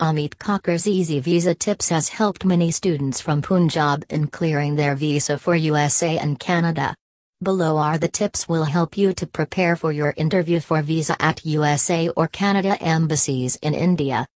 [0.00, 5.36] Amit Kakkar's Easy Visa Tips has helped many students from Punjab in clearing their visa
[5.36, 6.94] for USA and Canada.
[7.42, 11.44] Below are the tips will help you to prepare for your interview for visa at
[11.44, 14.26] USA or Canada embassies in India.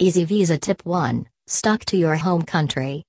[0.00, 3.04] Easy Visa Tip 1 Stuck to your home country.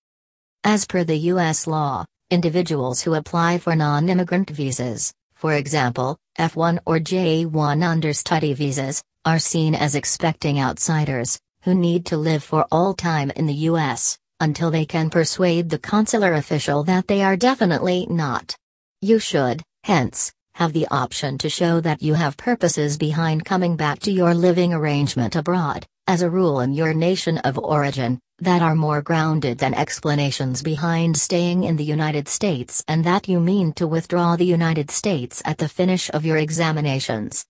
[0.64, 1.66] As per the U.S.
[1.66, 9.02] law, individuals who apply for non immigrant visas, for example, F1 or J1 understudy visas,
[9.26, 14.18] are seen as expecting outsiders, who need to live for all time in the U.S.,
[14.40, 18.56] until they can persuade the consular official that they are definitely not.
[19.02, 24.00] You should, hence, have the option to show that you have purposes behind coming back
[24.00, 28.76] to your living arrangement abroad, as a rule in your nation of origin, that are
[28.76, 33.88] more grounded than explanations behind staying in the United States and that you mean to
[33.88, 37.46] withdraw the United States at the finish of your examinations.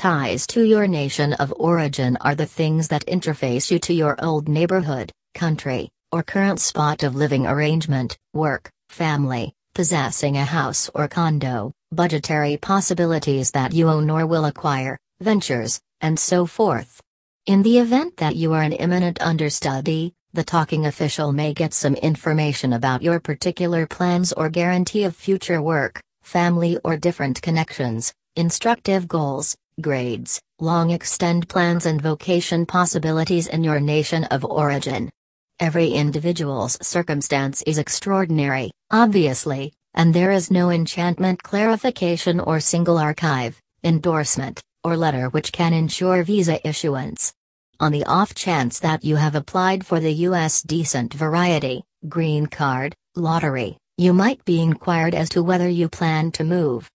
[0.00, 4.48] Ties to your nation of origin are the things that interface you to your old
[4.48, 11.70] neighborhood, country, or current spot of living arrangement, work, family, possessing a house or condo,
[11.92, 17.02] budgetary possibilities that you own or will acquire, ventures, and so forth.
[17.44, 21.94] In the event that you are an imminent understudy, the talking official may get some
[21.96, 29.06] information about your particular plans or guarantee of future work, family, or different connections, instructive
[29.06, 35.10] goals, grades, long extend plans and vocation possibilities in your nation of origin.
[35.58, 43.60] Every individual's circumstance is extraordinary, obviously, and there is no enchantment clarification or single archive,
[43.82, 47.32] endorsement, or letter which can ensure visa issuance.
[47.80, 50.62] On the off chance that you have applied for the U.S.
[50.62, 56.44] Decent Variety, Green Card, Lottery, you might be inquired as to whether you plan to
[56.44, 56.90] move.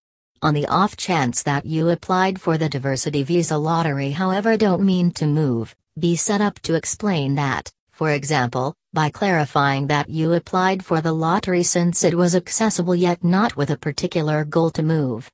[0.45, 5.09] On the off chance that you applied for the Diversity Visa Lottery however don't mean
[5.13, 10.85] to move, be set up to explain that, for example, by clarifying that you applied
[10.85, 15.23] for the lottery since it was accessible yet not with a particular goal to move.